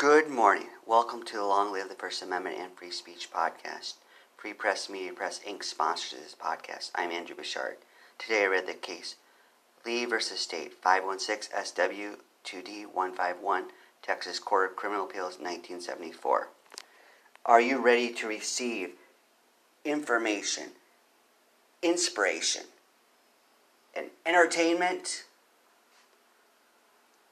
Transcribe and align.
Good 0.00 0.30
morning. 0.30 0.68
Welcome 0.86 1.24
to 1.24 1.36
the 1.36 1.44
Long 1.44 1.74
Live 1.74 1.90
the 1.90 1.94
First 1.94 2.22
Amendment 2.22 2.56
and 2.58 2.72
Free 2.72 2.90
Speech 2.90 3.28
podcast. 3.30 3.96
Free 4.34 4.54
Press 4.54 4.88
Media 4.88 5.12
Press 5.12 5.40
Inc. 5.46 5.62
sponsors 5.62 6.18
this 6.18 6.34
podcast. 6.34 6.90
I'm 6.94 7.10
Andrew 7.10 7.36
Bouchard. 7.36 7.76
Today 8.18 8.44
I 8.44 8.46
read 8.46 8.66
the 8.66 8.72
case 8.72 9.16
Lee 9.84 10.06
versus 10.06 10.40
State 10.40 10.72
516 10.72 11.54
SW 11.66 12.16
2D 12.46 12.86
151 12.86 13.64
Texas 14.00 14.38
Court 14.38 14.70
of 14.70 14.76
Criminal 14.78 15.04
Appeals 15.04 15.34
1974. 15.38 16.48
Are 17.44 17.60
you 17.60 17.76
ready 17.76 18.10
to 18.10 18.26
receive 18.26 18.92
information, 19.84 20.70
inspiration, 21.82 22.62
and 23.94 24.06
entertainment? 24.24 25.24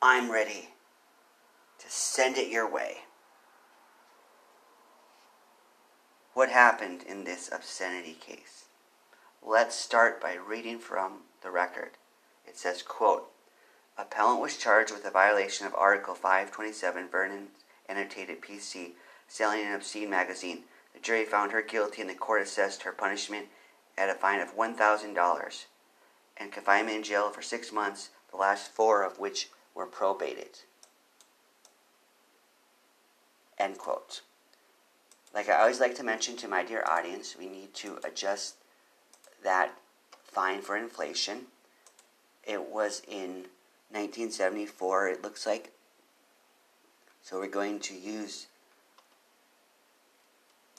I'm 0.00 0.30
ready 0.30 0.68
send 1.94 2.38
it 2.38 2.48
your 2.48 2.66
way. 2.66 3.00
What 6.32 6.48
happened 6.48 7.02
in 7.02 7.24
this 7.24 7.50
obscenity 7.52 8.14
case? 8.14 8.64
Let's 9.42 9.74
start 9.74 10.18
by 10.18 10.34
reading 10.34 10.78
from 10.78 11.24
the 11.42 11.50
record. 11.50 11.90
It 12.46 12.56
says, 12.56 12.80
quote, 12.80 13.30
Appellant 13.98 14.40
was 14.40 14.56
charged 14.56 14.90
with 14.90 15.04
a 15.04 15.10
violation 15.10 15.66
of 15.66 15.74
Article 15.74 16.14
527 16.14 17.10
Vernon 17.10 17.48
Annotated 17.86 18.40
PC, 18.40 18.92
selling 19.28 19.60
an 19.60 19.74
obscene 19.74 20.08
magazine. 20.08 20.62
The 20.94 21.00
jury 21.00 21.26
found 21.26 21.52
her 21.52 21.60
guilty 21.60 22.00
and 22.00 22.08
the 22.08 22.14
court 22.14 22.40
assessed 22.40 22.84
her 22.84 22.92
punishment 22.92 23.48
at 23.98 24.08
a 24.08 24.14
fine 24.14 24.40
of 24.40 24.56
$1,000 24.56 25.64
and 26.38 26.52
confinement 26.52 26.96
in 26.96 27.02
jail 27.02 27.28
for 27.28 27.42
six 27.42 27.70
months, 27.70 28.08
the 28.30 28.38
last 28.38 28.72
four 28.72 29.02
of 29.02 29.18
which 29.18 29.50
were 29.74 29.86
probated. 29.86 30.60
End 33.62 33.78
quote. 33.78 34.22
Like 35.32 35.48
I 35.48 35.60
always 35.60 35.78
like 35.78 35.94
to 35.94 36.02
mention 36.02 36.36
to 36.38 36.48
my 36.48 36.64
dear 36.64 36.84
audience, 36.84 37.36
we 37.38 37.46
need 37.46 37.72
to 37.74 38.00
adjust 38.02 38.56
that 39.44 39.70
fine 40.24 40.62
for 40.62 40.76
inflation. 40.76 41.42
It 42.42 42.68
was 42.72 43.02
in 43.06 43.46
1974, 43.90 45.08
it 45.10 45.22
looks 45.22 45.46
like. 45.46 45.70
So 47.22 47.38
we're 47.38 47.46
going 47.46 47.78
to 47.80 47.94
use 47.94 48.48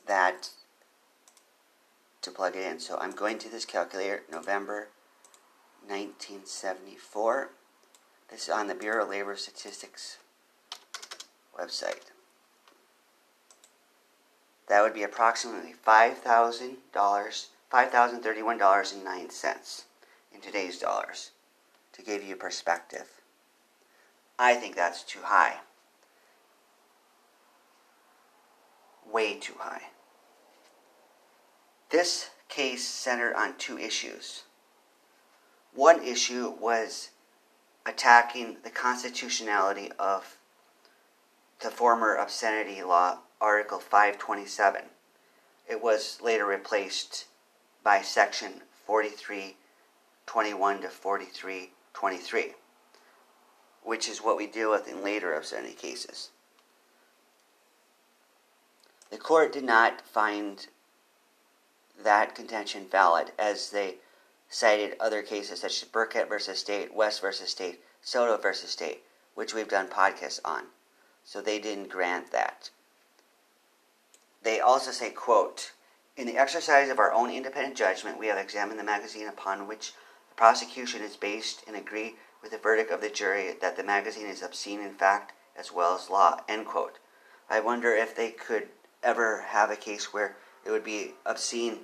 that 0.05 0.49
to 2.21 2.31
plug 2.31 2.57
it 2.57 2.69
in. 2.69 2.79
So 2.81 2.97
I'm 2.99 3.11
going 3.11 3.37
to 3.39 3.49
this 3.49 3.63
calculator, 3.63 4.23
November 4.29 4.89
1974. 5.87 7.49
This 8.29 8.43
is 8.43 8.49
on 8.49 8.67
the 8.67 8.75
Bureau 8.75 9.03
of 9.03 9.09
Labor 9.09 9.37
Statistics 9.37 10.17
website 11.57 12.12
that 14.67 14.81
would 14.81 14.93
be 14.93 15.03
approximately 15.03 15.73
$5,000, 15.85 16.75
$5,031.09 16.93 19.83
in 20.33 20.41
today's 20.41 20.79
dollars 20.79 21.31
to 21.93 22.01
give 22.01 22.23
you 22.23 22.35
perspective. 22.35 23.07
I 24.39 24.55
think 24.55 24.75
that's 24.75 25.03
too 25.03 25.19
high. 25.23 25.57
Way 29.11 29.35
too 29.35 29.55
high. 29.59 29.83
This 31.89 32.29
case 32.49 32.87
centered 32.87 33.35
on 33.35 33.55
two 33.57 33.77
issues. 33.77 34.43
One 35.75 36.03
issue 36.03 36.53
was 36.59 37.09
attacking 37.85 38.57
the 38.63 38.69
constitutionality 38.69 39.91
of 39.99 40.37
the 41.61 41.69
former 41.69 42.15
obscenity 42.15 42.81
law 42.81 43.19
Article 43.43 43.79
527. 43.79 44.83
It 45.67 45.83
was 45.83 46.17
later 46.21 46.45
replaced 46.45 47.25
by 47.83 48.01
Section 48.01 48.61
4321 48.85 50.81
to 50.81 50.87
4323, 50.87 52.53
which 53.83 54.07
is 54.07 54.19
what 54.23 54.37
we 54.37 54.47
deal 54.47 54.71
with 54.71 54.87
in 54.87 55.03
later 55.03 55.33
obscenity 55.33 55.73
cases. 55.73 56.29
The 59.11 59.17
court 59.17 59.51
did 59.51 59.65
not 59.65 59.99
find 60.07 60.65
that 62.01 62.35
contention 62.35 62.87
valid 62.89 63.33
as 63.37 63.71
they 63.71 63.95
cited 64.47 64.95
other 65.01 65.21
cases 65.21 65.59
such 65.59 65.83
as 65.83 65.89
Burkett 65.89 66.29
versus 66.29 66.59
State, 66.59 66.93
West 66.93 67.19
versus 67.19 67.49
State, 67.49 67.81
Soto 68.01 68.37
versus 68.37 68.69
State, 68.69 69.03
which 69.35 69.53
we've 69.53 69.67
done 69.67 69.89
podcasts 69.89 70.39
on. 70.45 70.67
So 71.25 71.41
they 71.41 71.59
didn't 71.59 71.89
grant 71.89 72.31
that 72.31 72.69
they 74.43 74.59
also 74.59 74.91
say, 74.91 75.09
quote, 75.09 75.71
in 76.15 76.27
the 76.27 76.37
exercise 76.37 76.89
of 76.89 76.99
our 76.99 77.11
own 77.11 77.31
independent 77.31 77.75
judgment, 77.75 78.19
we 78.19 78.27
have 78.27 78.37
examined 78.37 78.79
the 78.79 78.83
magazine 78.83 79.27
upon 79.27 79.67
which 79.67 79.93
the 80.29 80.35
prosecution 80.35 81.01
is 81.01 81.15
based 81.15 81.63
and 81.67 81.75
agree 81.75 82.15
with 82.41 82.51
the 82.51 82.57
verdict 82.57 82.91
of 82.91 83.01
the 83.01 83.09
jury 83.09 83.53
that 83.61 83.77
the 83.77 83.83
magazine 83.83 84.27
is 84.27 84.43
obscene 84.43 84.81
in 84.81 84.93
fact 84.93 85.33
as 85.57 85.71
well 85.71 85.95
as 85.95 86.09
law, 86.09 86.41
end 86.47 86.65
quote. 86.65 86.99
I 87.49 87.59
wonder 87.59 87.93
if 87.93 88.15
they 88.15 88.31
could 88.31 88.67
ever 89.01 89.41
have 89.47 89.71
a 89.71 89.75
case 89.75 90.13
where 90.13 90.35
it 90.65 90.71
would 90.71 90.83
be 90.83 91.13
obscene 91.25 91.79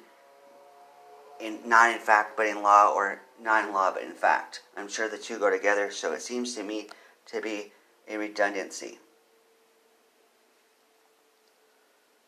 in 1.40 1.60
not 1.66 1.92
in 1.94 2.00
fact 2.00 2.36
but 2.36 2.48
in 2.48 2.62
law 2.62 2.94
or 2.94 3.22
not 3.42 3.66
in 3.66 3.74
law 3.74 3.92
but 3.92 4.04
in 4.04 4.12
fact. 4.12 4.64
I'm 4.76 4.90
sure 4.90 5.08
the 5.08 5.18
two 5.18 5.40
go 5.40 5.50
together, 5.50 5.92
so 5.92 6.14
it 6.14 6.22
seems 6.22 6.56
to 6.56 6.64
me 6.64 6.90
to 7.28 7.42
be 7.42 7.72
a 8.08 8.18
redundancy. 8.18 9.00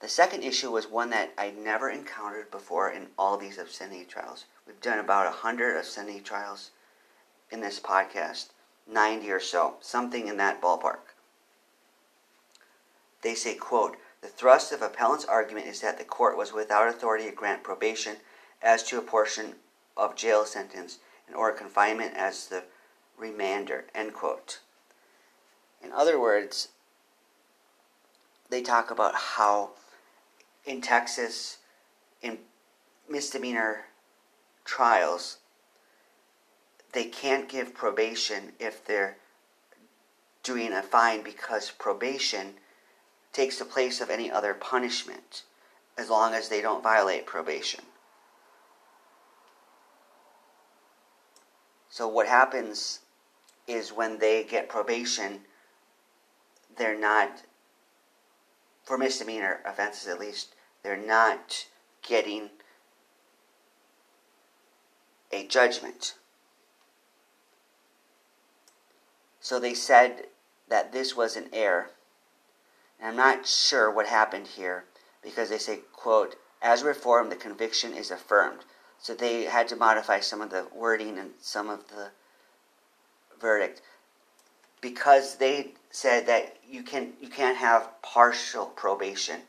The 0.02 0.10
second 0.10 0.42
issue 0.42 0.72
was 0.72 0.88
one 0.88 1.12
that 1.12 1.32
I'd 1.38 1.60
never 1.60 1.88
encountered 1.88 2.50
before 2.50 2.90
in 2.90 3.10
all 3.20 3.38
these 3.38 3.60
obscenity 3.60 4.04
trials. 4.04 4.46
We've 4.66 4.82
done 4.82 4.98
about 4.98 5.28
100 5.28 5.78
obscenity 5.78 6.20
trials 6.22 6.72
in 7.52 7.62
this 7.62 7.80
podcast, 7.80 8.48
90 8.88 9.30
or 9.30 9.40
so, 9.40 9.76
something 9.80 10.28
in 10.28 10.38
that 10.38 10.60
ballpark. 10.60 11.14
They 13.22 13.36
say, 13.36 13.54
quote, 13.54 13.96
the 14.22 14.28
thrust 14.28 14.72
of 14.72 14.82
appellant's 14.82 15.26
argument 15.26 15.68
is 15.68 15.82
that 15.82 16.00
the 16.00 16.04
court 16.04 16.36
was 16.36 16.52
without 16.52 16.88
authority 16.88 17.26
to 17.26 17.36
grant 17.36 17.62
probation 17.62 18.18
as 18.64 18.82
to 18.84 18.98
a 18.98 19.04
portion 19.04 19.54
of 19.96 20.16
jail 20.16 20.46
sentence 20.46 20.98
and 21.28 21.36
or 21.36 21.52
confinement 21.52 22.16
as 22.16 22.48
the 22.48 22.64
remainder, 23.20 23.86
end 23.94 24.16
quote. 24.16 24.62
In 25.84 25.92
other 25.92 26.20
words, 26.20 26.70
they 28.50 28.64
talk 28.64 28.90
about 28.90 29.14
how 29.14 29.72
in 30.66 30.82
Texas 30.82 31.58
in 32.22 32.38
misdemeanor 33.10 33.86
trials, 34.64 35.38
they 36.94 37.06
can't 37.06 37.50
give 37.50 37.74
probation 37.74 38.52
if 38.60 38.86
they're 38.86 39.18
doing 40.44 40.74
a 40.74 40.82
fine 40.82 41.22
because 41.22 41.72
probation 41.72 42.54
takes 43.34 43.60
the 43.60 43.66
place 43.66 44.02
of 44.02 44.10
any 44.10 44.30
other 44.30 44.54
punishment 44.54 45.44
as 45.98 46.10
long 46.10 46.34
as 46.34 46.50
they 46.50 46.62
don't 46.62 46.84
violate 46.84 47.26
probation. 47.26 47.84
So, 51.90 52.08
what 52.08 52.28
happens 52.28 53.00
is 53.68 53.92
when 53.92 54.18
they 54.18 54.44
get 54.44 54.70
probation, 54.70 55.42
they're 56.78 56.98
not 56.98 57.44
for 58.84 58.98
misdemeanor 58.98 59.60
offenses 59.66 60.08
at 60.08 60.20
least, 60.20 60.56
they're 60.84 60.98
not 60.98 61.66
getting 62.02 62.50
a 65.32 65.48
judgment. 65.48 66.16
So 69.40 69.60
they 69.60 69.74
said 69.74 70.28
that 70.70 70.92
this 70.92 71.16
was 71.16 71.36
an 71.36 71.50
error. 71.54 71.90
And 73.00 73.10
I'm 73.10 73.16
not 73.16 73.48
sure 73.48 73.92
what 73.92 74.08
happened 74.08 74.48
here 74.48 74.86
because 75.24 75.50
they 75.50 75.58
say, 75.58 75.80
quote, 75.94 76.36
as 76.62 76.84
reformed, 76.84 77.32
the 77.32 77.36
conviction 77.36 77.94
is 77.94 78.12
affirmed. 78.12 78.60
So 79.00 79.16
they 79.16 79.46
had 79.46 79.68
to 79.70 79.76
modify 79.76 80.20
some 80.20 80.42
of 80.42 80.52
the 80.52 80.68
wording 80.74 81.18
and 81.18 81.32
some 81.40 81.70
of 81.70 81.88
the 81.88 82.12
verdict 83.40 83.82
because 84.82 85.36
they 85.36 85.72
said 85.92 86.26
that 86.28 86.58
you 86.68 86.84
can 86.84 87.14
you 87.22 87.30
can't 87.30 87.58
have 87.58 87.90
partial 88.02 88.66
probation 88.66 89.42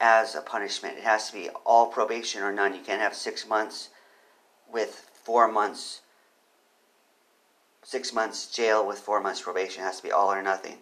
as 0.00 0.34
a 0.34 0.40
punishment. 0.40 0.98
It 0.98 1.04
has 1.04 1.28
to 1.30 1.34
be 1.34 1.48
all 1.64 1.86
probation 1.86 2.42
or 2.42 2.52
none. 2.52 2.74
You 2.74 2.80
can't 2.80 3.00
have 3.00 3.14
six 3.14 3.46
months 3.46 3.90
with 4.72 5.10
four 5.24 5.50
months 5.50 6.00
six 7.82 8.12
months 8.12 8.50
jail 8.50 8.84
with 8.84 8.98
four 8.98 9.20
months 9.20 9.40
probation. 9.40 9.82
It 9.82 9.86
has 9.86 9.98
to 9.98 10.02
be 10.02 10.10
all 10.10 10.32
or 10.32 10.42
nothing. 10.42 10.78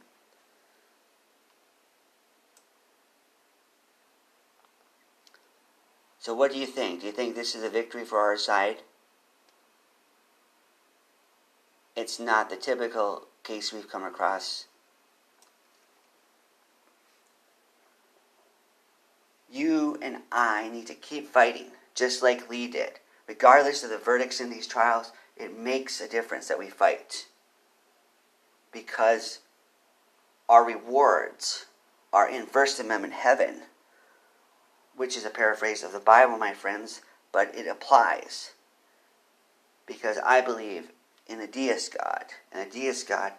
So 6.19 6.33
what 6.33 6.51
do 6.51 6.59
you 6.59 6.67
think? 6.67 7.01
Do 7.01 7.07
you 7.07 7.13
think 7.13 7.35
this 7.35 7.55
is 7.55 7.63
a 7.63 7.69
victory 7.69 8.07
for 8.07 8.19
our 8.19 8.39
side? 8.39 8.79
it's 12.05 12.21
not 12.21 12.51
the 12.51 12.57
typical 12.57 13.29
case 13.45 13.73
we've 13.73 13.89
come 13.89 14.05
across. 14.05 14.67
You 19.51 19.97
and 20.03 20.19
I 20.31 20.69
need 20.69 20.87
to 20.89 20.95
keep 20.95 21.27
fighting, 21.27 21.69
just 21.95 22.23
like 22.23 22.51
Lee 22.51 22.67
did. 22.69 23.01
Regardless 23.27 23.83
of 23.83 23.89
the 23.89 23.97
verdicts 23.97 24.39
in 24.39 24.51
these 24.51 24.67
trials, 24.67 25.13
it 25.35 25.59
makes 25.59 25.99
a 25.99 26.07
difference 26.07 26.47
that 26.49 26.59
we 26.59 26.69
fight. 26.69 27.25
Because 28.71 29.39
our 30.47 30.63
rewards 30.63 31.65
are 32.13 32.29
in 32.29 32.45
First 32.45 32.79
Amendment 32.79 33.15
heaven, 33.15 33.63
which 34.95 35.17
is 35.17 35.25
a 35.25 35.31
paraphrase 35.31 35.83
of 35.83 35.93
the 35.93 36.01
Bible, 36.01 36.37
my 36.37 36.53
friends, 36.53 37.01
but 37.33 37.55
it 37.55 37.67
applies. 37.67 38.53
Because 39.87 40.19
I 40.19 40.43
believe 40.43 40.91
in 41.27 41.41
a 41.41 41.47
deist 41.47 41.97
God, 41.97 42.25
and 42.53 42.67
a 42.67 42.71
deist 42.71 43.09
God 43.09 43.33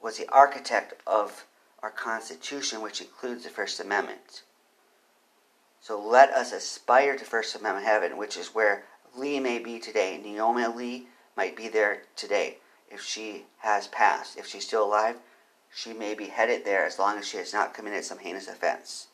was 0.00 0.18
the 0.18 0.28
architect 0.30 0.94
of 1.06 1.44
our 1.82 1.90
Constitution, 1.90 2.80
which 2.80 3.00
includes 3.00 3.44
the 3.44 3.50
First 3.50 3.80
Amendment. 3.80 4.42
So 5.80 6.00
let 6.00 6.30
us 6.30 6.52
aspire 6.52 7.16
to 7.16 7.24
First 7.24 7.54
Amendment 7.56 7.86
heaven, 7.86 8.16
which 8.16 8.36
is 8.36 8.48
where 8.48 8.84
Lee 9.16 9.40
may 9.40 9.58
be 9.58 9.78
today. 9.78 10.20
Naomi 10.22 10.66
Lee 10.66 11.06
might 11.36 11.56
be 11.56 11.68
there 11.68 12.02
today 12.16 12.58
if 12.90 13.02
she 13.02 13.44
has 13.58 13.88
passed. 13.88 14.36
If 14.36 14.46
she's 14.46 14.66
still 14.66 14.84
alive, 14.84 15.16
she 15.74 15.92
may 15.92 16.14
be 16.14 16.26
headed 16.26 16.64
there 16.64 16.84
as 16.84 16.98
long 16.98 17.18
as 17.18 17.26
she 17.26 17.36
has 17.36 17.52
not 17.52 17.74
committed 17.74 18.04
some 18.04 18.18
heinous 18.18 18.48
offense. 18.48 19.08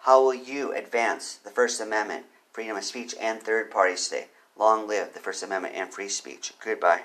How 0.00 0.22
will 0.22 0.34
you 0.34 0.72
advance 0.72 1.36
the 1.36 1.50
First 1.50 1.80
Amendment, 1.80 2.26
freedom 2.52 2.76
of 2.76 2.84
speech, 2.84 3.14
and 3.18 3.42
third 3.42 3.70
parties 3.70 4.06
today? 4.06 4.26
Long 4.56 4.86
live 4.86 5.14
the 5.14 5.20
First 5.20 5.42
Amendment 5.42 5.74
and 5.74 5.92
free 5.92 6.08
speech. 6.08 6.52
Goodbye. 6.62 7.02